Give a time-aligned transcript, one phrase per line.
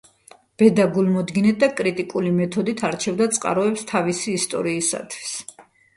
[0.61, 5.37] ბედა გულმოდგინედ და კრიტიკული მეთოდით არჩევდა წყაროებს თავისი ისტორიისათვის.